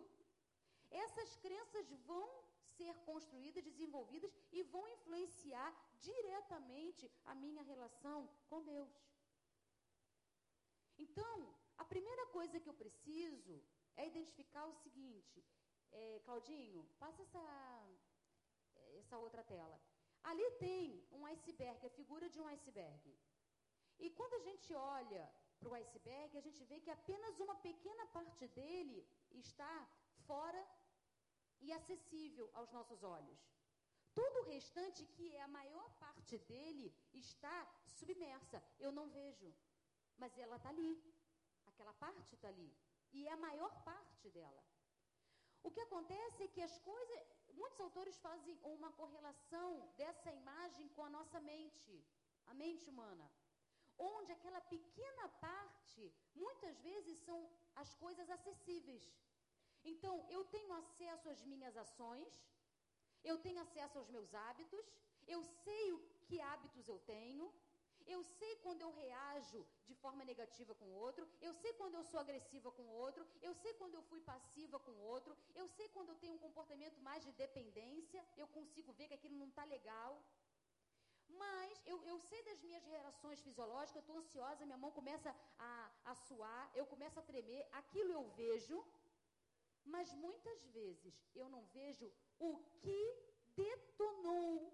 [1.04, 2.28] Essas crenças vão
[2.76, 5.70] ser construídas, desenvolvidas e vão influenciar
[6.08, 8.18] diretamente a minha relação
[8.50, 8.92] com Deus.
[11.04, 11.36] Então,
[11.82, 13.54] a primeira coisa que eu preciso
[13.96, 15.38] é identificar o seguinte.
[15.92, 17.44] É, Claudinho, passa essa,
[19.00, 19.78] essa outra tela.
[20.30, 23.16] Ali tem um iceberg, a figura de um iceberg.
[24.04, 25.24] E quando a gente olha
[25.58, 29.88] para o iceberg, a gente vê que apenas uma pequena parte dele está
[30.26, 30.62] fora
[31.60, 33.40] e acessível aos nossos olhos.
[34.14, 38.62] Todo o restante, que é a maior parte dele, está submersa.
[38.78, 39.52] Eu não vejo,
[40.16, 40.92] mas ela está ali.
[41.66, 42.72] Aquela parte está ali.
[43.12, 44.62] E é a maior parte dela.
[45.62, 47.18] O que acontece é que as coisas.
[47.54, 52.04] Muitos autores fazem uma correlação dessa imagem com a nossa mente,
[52.46, 53.30] a mente humana.
[53.98, 57.38] Onde aquela pequena parte, muitas vezes, são
[57.76, 59.04] as coisas acessíveis.
[59.84, 62.32] Então, eu tenho acesso às minhas ações,
[63.22, 64.86] eu tenho acesso aos meus hábitos,
[65.26, 67.52] eu sei o que hábitos eu tenho,
[68.06, 72.04] eu sei quando eu reajo de forma negativa com o outro, eu sei quando eu
[72.04, 75.66] sou agressiva com o outro, eu sei quando eu fui passiva com o outro, eu
[75.68, 79.48] sei quando eu tenho um comportamento mais de dependência, eu consigo ver que aquilo não
[79.48, 80.22] está legal.
[81.42, 85.90] Mas eu, eu sei das minhas reações fisiológicas, eu estou ansiosa, minha mão começa a,
[86.04, 88.84] a suar, eu começo a tremer, aquilo eu vejo,
[89.84, 93.00] mas muitas vezes eu não vejo o que
[93.56, 94.72] detonou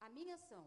[0.00, 0.64] a minha ação.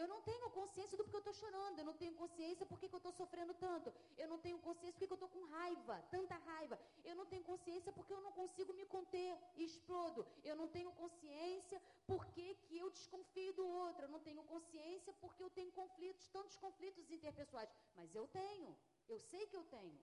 [0.00, 2.86] Eu não tenho consciência do porquê eu estou chorando, eu não tenho consciência por que
[2.86, 6.78] eu estou sofrendo tanto, eu não tenho consciência porque eu estou com raiva, tanta raiva,
[7.02, 10.92] eu não tenho consciência porque eu não consigo me conter e explodo, eu não tenho
[10.92, 16.28] consciência porque que eu desconfio do outro, eu não tenho consciência porque eu tenho conflitos,
[16.28, 18.76] tantos conflitos interpessoais, mas eu tenho,
[19.08, 19.98] eu sei que eu tenho.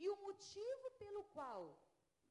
[0.00, 1.78] E o motivo pelo qual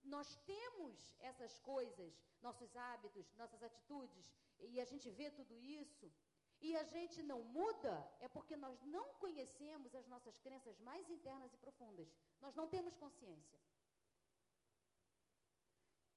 [0.04, 4.26] nós temos essas coisas, nossos hábitos, nossas atitudes,
[4.60, 6.12] e a gente vê tudo isso,
[6.62, 11.54] e a gente não muda, é porque nós não conhecemos as nossas crenças mais internas
[11.54, 12.08] e profundas.
[12.42, 13.60] Nós não temos consciência.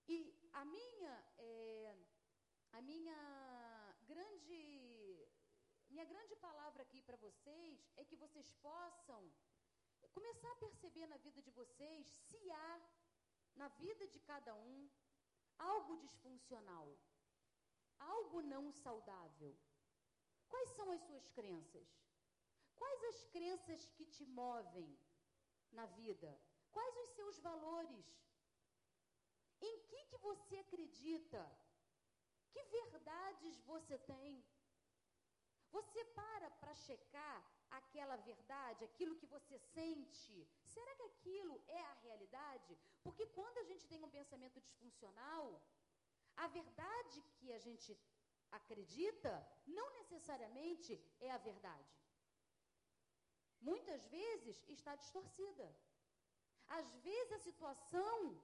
[0.09, 1.95] E a minha, é,
[2.73, 5.29] a minha grande,
[5.89, 9.31] minha grande palavra aqui para vocês é que vocês possam
[10.13, 12.81] começar a perceber na vida de vocês se há
[13.55, 14.91] na vida de cada um
[15.59, 16.99] algo disfuncional,
[17.99, 19.57] algo não saudável.
[20.53, 21.89] Quais são as suas crenças?
[22.81, 24.89] Quais as crenças que te movem
[25.79, 26.31] na vida?
[26.77, 28.07] Quais os seus valores?
[29.69, 31.43] Em que, que você acredita?
[32.53, 34.45] Que verdades você tem?
[35.77, 37.37] Você para para checar
[37.79, 40.37] aquela verdade, aquilo que você sente?
[40.75, 42.77] Será que aquilo é a realidade?
[43.05, 45.63] Porque quando a gente tem um pensamento disfuncional,
[46.37, 47.97] a verdade que a gente
[48.59, 49.33] acredita
[49.67, 52.01] não necessariamente é a verdade.
[53.61, 55.67] Muitas vezes está distorcida.
[56.67, 58.41] Às vezes a situação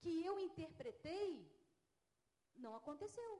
[0.00, 1.30] que eu interpretei
[2.56, 3.32] não aconteceu.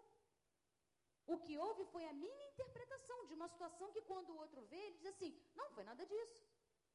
[1.27, 4.77] O que houve foi a minha interpretação de uma situação que, quando o outro vê,
[4.77, 6.45] ele diz assim: não, foi nada disso.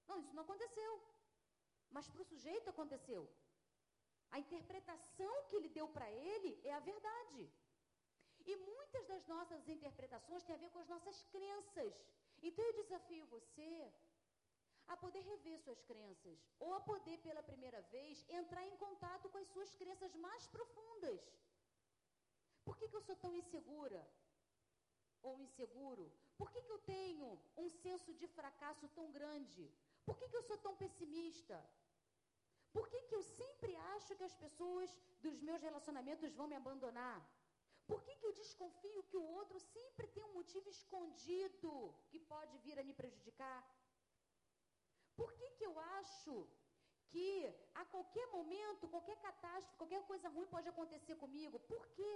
[0.08, 1.02] Não, isso não aconteceu.
[1.90, 3.30] Mas para o sujeito aconteceu.
[4.32, 7.50] A interpretação que ele deu para ele é a verdade.
[8.52, 11.94] E muitas das nossas interpretações têm a ver com as nossas crenças.
[12.42, 13.72] Então eu desafio você
[14.88, 19.38] a poder rever suas crenças, ou a poder pela primeira vez entrar em contato com
[19.38, 21.22] as suas crenças mais profundas.
[22.64, 24.02] Por que, que eu sou tão insegura?
[25.22, 26.06] Ou inseguro?
[26.38, 29.70] Por que, que eu tenho um senso de fracasso tão grande?
[30.06, 31.58] Por que, que eu sou tão pessimista?
[32.72, 34.90] Por que, que eu sempre acho que as pessoas
[35.22, 37.18] dos meus relacionamentos vão me abandonar?
[39.10, 43.60] Que o outro sempre tem um motivo escondido que pode vir a me prejudicar?
[45.16, 46.34] Por que, que eu acho
[47.10, 47.28] que
[47.74, 51.60] a qualquer momento, qualquer catástrofe, qualquer coisa ruim pode acontecer comigo?
[51.60, 52.14] Por quê?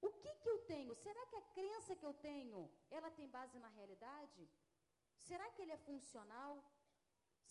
[0.00, 0.94] O que, que eu tenho?
[0.94, 4.48] Será que a crença que eu tenho, ela tem base na realidade?
[5.28, 6.52] Será que ele é funcional?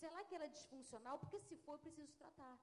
[0.02, 1.20] Será que ela é disfuncional?
[1.20, 2.58] Porque se for, eu preciso tratar.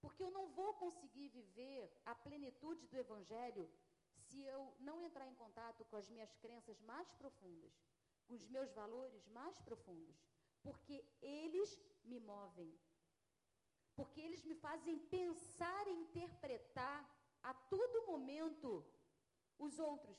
[0.00, 3.70] Porque eu não vou conseguir viver a plenitude do Evangelho
[4.28, 7.72] se eu não entrar em contato com as minhas crenças mais profundas,
[8.26, 10.16] com os meus valores mais profundos.
[10.62, 12.72] Porque eles me movem.
[13.94, 16.98] Porque eles me fazem pensar e interpretar
[17.42, 18.84] a todo momento
[19.58, 20.18] os outros,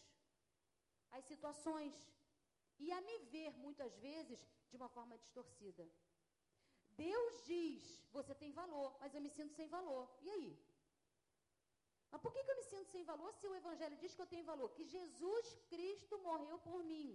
[1.12, 1.94] as situações,
[2.80, 5.90] e a me ver, muitas vezes, de uma forma distorcida.
[6.98, 7.84] Deus diz,
[8.18, 10.04] você tem valor, mas eu me sinto sem valor.
[10.22, 10.50] E aí?
[12.12, 14.32] Mas por que, que eu me sinto sem valor se o Evangelho diz que eu
[14.34, 14.70] tenho valor?
[14.78, 17.10] Que Jesus Cristo morreu por mim.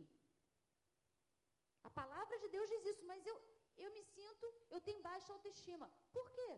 [1.88, 3.36] A palavra de Deus diz isso, mas eu,
[3.78, 5.90] eu me sinto, eu tenho baixa autoestima.
[6.12, 6.50] Por quê?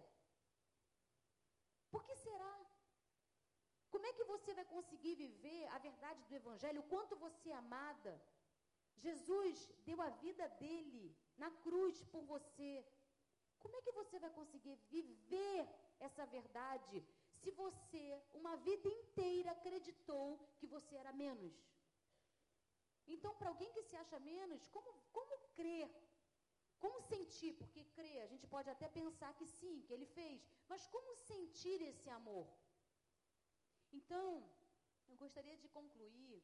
[1.93, 2.55] Por que será?
[3.93, 7.55] Como é que você vai conseguir viver a verdade do Evangelho, o quanto você é
[7.55, 8.13] amada?
[8.97, 11.05] Jesus deu a vida dele
[11.37, 12.71] na cruz por você.
[13.63, 15.61] Como é que você vai conseguir viver
[16.07, 16.97] essa verdade
[17.41, 18.05] se você,
[18.41, 20.25] uma vida inteira, acreditou
[20.59, 21.55] que você era menos?
[23.15, 25.89] Então, para alguém que se acha menos, como, como crer?
[26.79, 27.53] Como sentir?
[27.61, 31.81] Porque crer, a gente pode até pensar que sim, que ele fez, mas como sentir
[31.91, 32.47] esse amor?
[33.93, 34.27] Então,
[35.09, 36.43] eu gostaria de concluir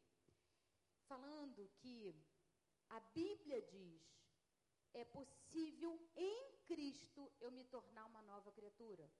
[1.11, 2.15] falando que
[2.91, 4.03] a Bíblia diz:
[4.95, 9.11] é possível em Cristo eu me tornar uma nova criatura.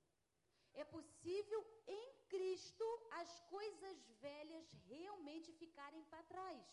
[0.75, 6.67] É possível em Cristo as coisas velhas realmente ficarem para trás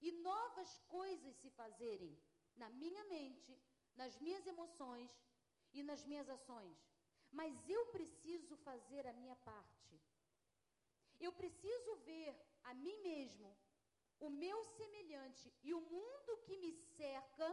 [0.00, 2.16] e novas coisas se fazerem
[2.56, 3.58] na minha mente,
[3.94, 5.10] nas minhas emoções
[5.72, 6.78] e nas minhas ações.
[7.30, 10.00] Mas eu preciso fazer a minha parte.
[11.18, 12.34] Eu preciso ver
[12.64, 13.56] a mim mesmo,
[14.18, 17.46] o meu semelhante e o mundo que me cerca,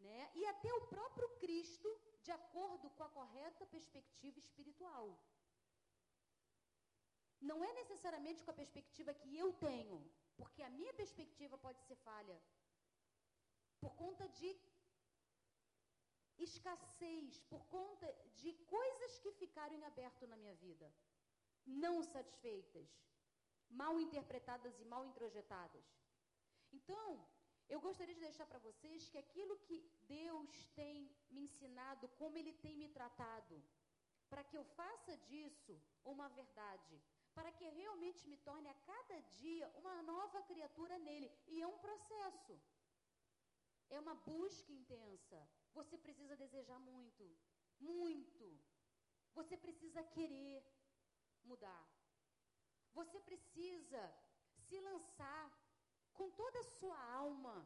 [0.00, 0.30] né?
[0.34, 1.88] E até o próprio Cristo,
[2.22, 5.18] de acordo com a correta perspectiva espiritual.
[7.40, 9.98] Não é necessariamente com a perspectiva que eu tenho,
[10.36, 12.40] porque a minha perspectiva pode ser falha.
[13.80, 14.48] Por conta de
[16.38, 18.06] escassez, por conta
[18.40, 20.92] de coisas que ficaram em aberto na minha vida,
[21.66, 22.88] não satisfeitas,
[23.68, 25.84] mal interpretadas e mal introjetadas.
[26.72, 27.26] Então,
[27.68, 30.96] eu gostaria de deixar para vocês que aquilo que Deus tem
[31.30, 33.62] me ensinado, como Ele tem me tratado,
[34.30, 37.00] para que eu faça disso uma verdade,
[37.34, 41.30] para que realmente me torne a cada dia uma nova criatura nele.
[41.46, 42.58] E é um processo.
[43.90, 45.38] É uma busca intensa.
[45.72, 47.24] Você precisa desejar muito,
[47.78, 48.46] muito.
[49.34, 50.64] Você precisa querer
[51.44, 51.86] mudar.
[52.92, 54.02] Você precisa
[54.56, 55.42] se lançar
[56.18, 57.56] com toda a sua alma,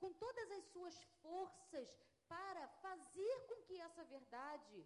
[0.00, 1.88] com todas as suas forças
[2.34, 4.78] para fazer com que essa verdade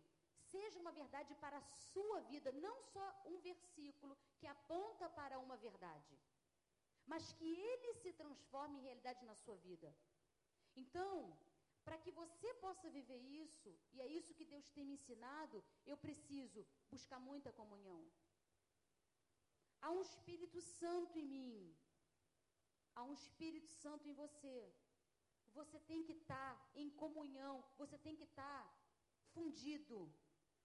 [0.52, 5.56] seja uma verdade para a sua vida, não só um versículo que aponta para uma
[5.56, 6.14] verdade,
[7.12, 9.88] mas que ele se transforme em realidade na sua vida.
[10.82, 11.12] Então,
[11.86, 15.96] para que você possa viver isso, e é isso que Deus tem me ensinado, eu
[15.96, 18.00] preciso buscar muita comunhão.
[19.80, 21.76] Há um Espírito Santo em mim.
[22.96, 24.58] Há um Espírito Santo em você.
[25.58, 28.62] Você tem que estar em comunhão, você tem que estar
[29.34, 29.98] fundido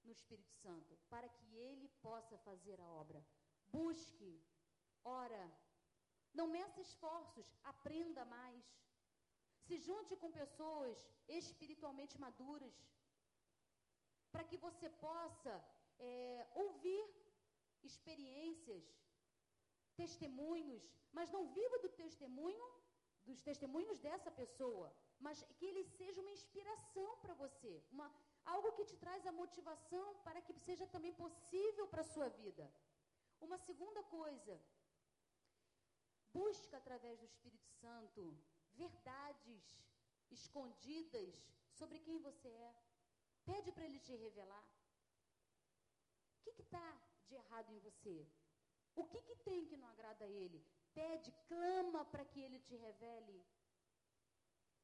[0.06, 3.20] no Espírito Santo, para que ele possa fazer a obra.
[3.76, 4.32] Busque,
[5.04, 5.44] ora,
[6.34, 8.64] não meça esforços, aprenda mais.
[9.66, 12.76] Se junte com pessoas espiritualmente maduras,
[14.32, 15.54] para que você possa
[16.00, 17.04] é, ouvir
[17.84, 18.84] experiências,
[19.92, 22.68] testemunhos, mas não viva do testemunho,
[23.26, 28.12] dos testemunhos dessa pessoa, mas que ele seja uma inspiração para você, uma,
[28.46, 32.72] algo que te traz a motivação para que seja também possível para a sua vida.
[33.40, 34.60] Uma segunda coisa,
[36.34, 38.22] busca através do Espírito Santo
[38.74, 39.64] verdades
[40.32, 41.34] escondidas
[41.72, 42.76] sobre quem você é.
[43.46, 44.66] Pede para ele te revelar.
[46.46, 48.28] O que está de errado em você?
[48.96, 50.64] O que, que tem que não agrada a ele?
[50.94, 53.46] Pede, clama para que ele te revele.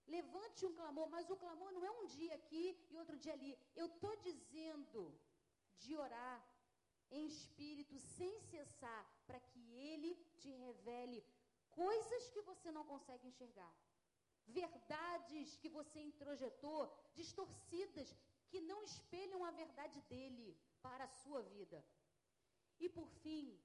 [0.08, 3.58] Levante um clamor, mas o clamor não é um dia aqui e outro dia ali.
[3.76, 5.02] Eu estou dizendo
[5.80, 6.38] de orar
[7.12, 11.24] em espírito sem cessar, para que ele te revele
[11.72, 13.74] coisas que você não consegue enxergar,
[14.46, 18.16] verdades que você introjetou, distorcidas,
[18.50, 21.84] que não espelham a verdade dele para a sua vida.
[22.80, 23.60] E por fim,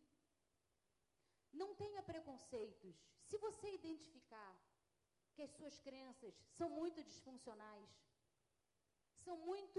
[1.62, 2.96] não tenha preconceitos.
[3.28, 4.54] Se você identificar
[5.34, 7.90] que as suas crenças são muito disfuncionais,
[9.24, 9.78] são muito,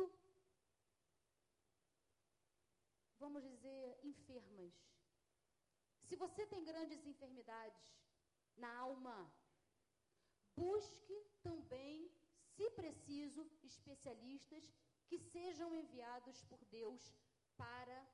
[3.23, 4.73] vamos dizer, enfermas.
[6.07, 7.85] Se você tem grandes enfermidades,
[8.57, 9.31] na alma.
[10.55, 12.11] Busque também,
[12.55, 14.71] se preciso, especialistas
[15.07, 17.13] que sejam enviados por Deus
[17.57, 18.07] para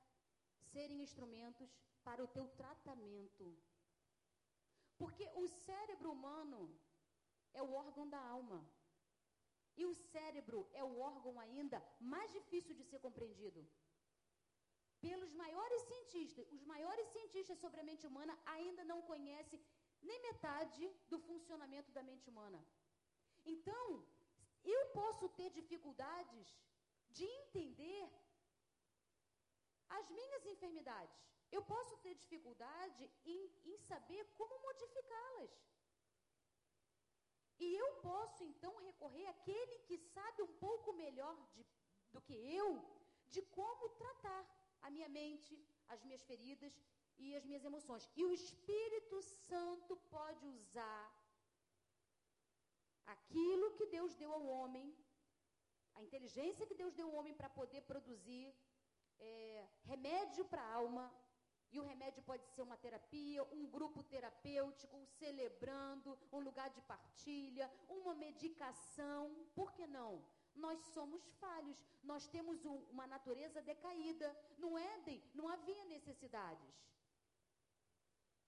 [0.73, 1.69] serem instrumentos
[2.03, 3.45] para o teu tratamento.
[5.01, 6.61] Porque o cérebro humano
[7.53, 8.59] é o órgão da alma.
[9.81, 11.77] E o cérebro é o órgão ainda
[12.13, 13.61] mais difícil de ser compreendido.
[15.05, 19.61] Pelos maiores cientistas, os maiores cientistas sobre a mente humana ainda não conhecem
[20.01, 22.59] nem metade do funcionamento da mente humana.
[23.45, 23.85] Então,
[24.63, 26.47] eu posso ter dificuldades
[27.17, 28.03] de entender
[29.97, 31.17] as minhas enfermidades.
[31.51, 35.51] Eu posso ter dificuldade em, em saber como modificá-las.
[37.59, 41.65] E eu posso, então, recorrer àquele que sabe um pouco melhor de,
[42.13, 42.69] do que eu
[43.33, 44.43] de como tratar
[44.81, 45.53] a minha mente,
[45.87, 46.73] as minhas feridas
[47.17, 48.09] e as minhas emoções.
[48.15, 51.05] E o Espírito Santo pode usar
[53.05, 54.87] aquilo que Deus deu ao homem,
[55.95, 58.45] a inteligência que Deus deu ao homem para poder produzir
[59.19, 61.11] é, remédio para a alma,
[61.71, 66.81] E o remédio pode ser uma terapia, um grupo terapêutico, um celebrando, um lugar de
[66.81, 69.47] partilha, uma medicação.
[69.53, 70.25] Por que não?
[70.55, 74.35] Nós somos falhos, nós temos um, uma natureza decaída.
[74.57, 76.73] No Éden não havia necessidades.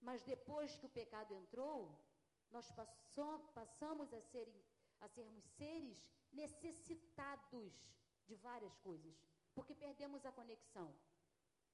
[0.01, 1.95] Mas depois que o pecado entrou,
[2.49, 2.71] nós
[3.53, 4.65] passamos a, serem,
[4.99, 6.03] a sermos seres
[6.33, 7.71] necessitados
[8.25, 9.15] de várias coisas,
[9.53, 10.93] porque perdemos a conexão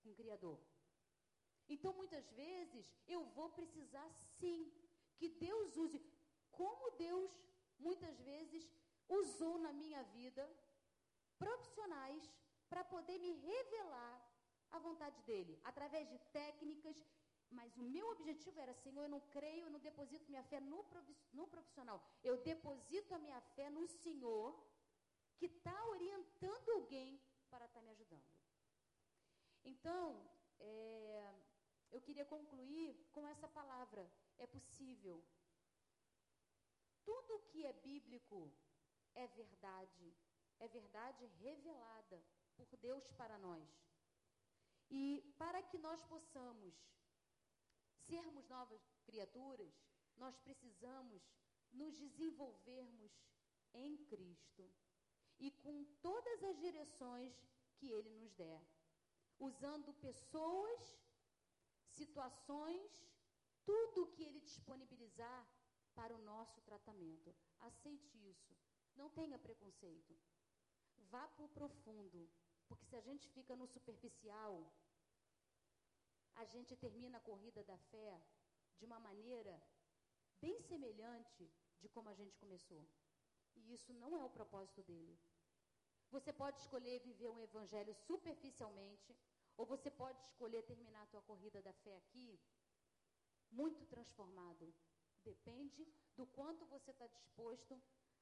[0.01, 0.59] com o Criador.
[1.69, 4.09] Então, muitas vezes, eu vou precisar
[4.39, 4.71] sim
[5.17, 5.99] que Deus use,
[6.51, 7.32] como Deus
[7.78, 8.69] muitas vezes
[9.07, 10.43] usou na minha vida
[11.38, 12.23] profissionais
[12.69, 14.15] para poder me revelar
[14.71, 16.97] a vontade dele, através de técnicas.
[17.49, 20.84] Mas o meu objetivo era, Senhor, eu não creio, eu não deposito minha fé no,
[21.47, 22.03] profissional.
[22.21, 24.53] Eu deposito a minha fé no Senhor,
[25.38, 28.23] que está orientando alguém para estar tá me ajudando.
[29.63, 30.29] Então,
[30.59, 31.35] é,
[31.91, 35.23] eu queria concluir com essa palavra: é possível.
[37.03, 38.51] Tudo que é bíblico
[39.15, 40.13] é verdade,
[40.59, 42.23] é verdade revelada
[42.55, 43.67] por Deus para nós.
[44.89, 46.73] E para que nós possamos
[48.07, 49.73] sermos novas criaturas,
[50.15, 51.21] nós precisamos
[51.71, 53.11] nos desenvolvermos
[53.73, 54.69] em Cristo
[55.39, 57.33] e com todas as direções
[57.77, 58.61] que Ele nos der,
[59.39, 60.97] usando pessoas
[61.97, 63.05] situações,
[63.65, 65.47] tudo que Ele disponibilizar
[65.95, 67.35] para o nosso tratamento.
[67.59, 68.55] Aceite isso.
[68.95, 70.15] Não tenha preconceito.
[71.09, 72.29] Vá para o profundo.
[72.67, 74.71] Porque se a gente fica no superficial,
[76.35, 78.21] a gente termina a corrida da fé
[78.77, 79.61] de uma maneira
[80.39, 82.88] bem semelhante de como a gente começou.
[83.58, 85.18] E isso não é o propósito dele.
[86.10, 89.16] Você pode escolher viver um evangelho superficialmente,
[89.58, 92.39] ou você pode escolher terminar a tua corrida da fé aqui
[93.51, 94.74] muito transformado.
[95.24, 95.86] Depende
[96.16, 97.82] do quanto você está disposto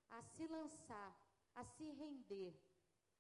[0.10, 1.12] a se lançar,
[1.54, 2.54] a se render,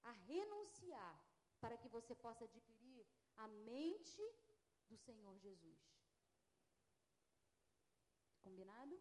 [0.03, 1.15] a renunciar,
[1.59, 3.05] para que você possa adquirir
[3.37, 4.21] a mente
[4.89, 5.79] do Senhor Jesus.
[8.43, 8.99] Combinado?